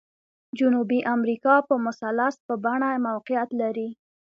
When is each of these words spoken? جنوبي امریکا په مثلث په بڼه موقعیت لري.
جنوبي 0.59 0.99
امریکا 1.15 1.55
په 1.67 1.75
مثلث 1.85 2.35
په 2.47 2.53
بڼه 2.63 2.89
موقعیت 3.07 3.49
لري. 3.61 3.89